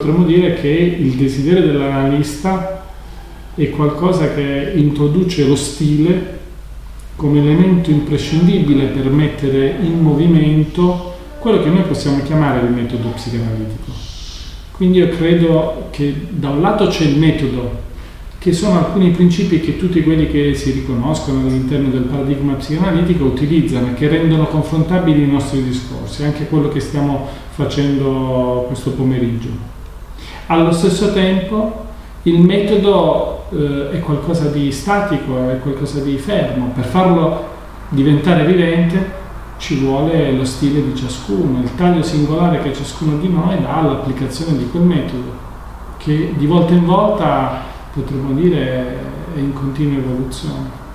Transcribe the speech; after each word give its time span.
Potremmo 0.00 0.26
dire 0.26 0.54
che 0.54 0.68
il 0.68 1.16
desiderio 1.16 1.66
dell'analista 1.66 2.86
è 3.56 3.68
qualcosa 3.70 4.32
che 4.32 4.74
introduce 4.76 5.44
lo 5.44 5.56
stile 5.56 6.38
come 7.16 7.40
elemento 7.40 7.90
imprescindibile 7.90 8.84
per 8.84 9.10
mettere 9.10 9.76
in 9.82 10.00
movimento 10.00 11.14
quello 11.40 11.60
che 11.60 11.70
noi 11.70 11.82
possiamo 11.82 12.22
chiamare 12.22 12.64
il 12.64 12.72
metodo 12.72 13.08
psicanalitico. 13.08 13.90
Quindi 14.70 14.98
io 14.98 15.08
credo 15.08 15.88
che 15.90 16.14
da 16.30 16.50
un 16.50 16.60
lato 16.60 16.86
c'è 16.86 17.02
il 17.02 17.18
metodo, 17.18 17.80
che 18.38 18.52
sono 18.52 18.78
alcuni 18.78 19.10
principi 19.10 19.58
che 19.58 19.76
tutti 19.78 20.04
quelli 20.04 20.28
che 20.28 20.54
si 20.54 20.70
riconoscono 20.70 21.40
all'interno 21.40 21.88
del 21.88 22.02
paradigma 22.02 22.52
psicanalitico 22.52 23.24
utilizzano 23.24 23.88
e 23.88 23.94
che 23.94 24.06
rendono 24.06 24.46
confrontabili 24.46 25.24
i 25.24 25.26
nostri 25.26 25.60
discorsi, 25.64 26.22
anche 26.22 26.46
quello 26.46 26.68
che 26.68 26.78
stiamo 26.78 27.26
facendo 27.50 28.66
questo 28.68 28.92
pomeriggio. 28.92 29.77
Allo 30.50 30.72
stesso 30.72 31.12
tempo 31.12 31.84
il 32.22 32.40
metodo 32.40 33.44
eh, 33.50 33.90
è 33.90 34.00
qualcosa 34.00 34.46
di 34.48 34.72
statico, 34.72 35.50
è 35.50 35.58
qualcosa 35.58 36.00
di 36.00 36.16
fermo. 36.16 36.72
Per 36.74 36.84
farlo 36.84 37.44
diventare 37.90 38.46
vivente 38.46 39.16
ci 39.58 39.78
vuole 39.78 40.32
lo 40.32 40.46
stile 40.46 40.82
di 40.82 40.96
ciascuno, 40.96 41.60
il 41.60 41.74
taglio 41.74 42.02
singolare 42.02 42.62
che 42.62 42.72
ciascuno 42.72 43.18
di 43.18 43.28
noi 43.28 43.60
dà 43.60 43.76
all'applicazione 43.76 44.56
di 44.56 44.70
quel 44.70 44.84
metodo, 44.84 45.32
che 45.98 46.32
di 46.34 46.46
volta 46.46 46.72
in 46.72 46.86
volta 46.86 47.60
potremmo 47.92 48.32
dire 48.32 48.96
è 49.34 49.38
in 49.38 49.52
continua 49.52 49.98
evoluzione. 49.98 50.87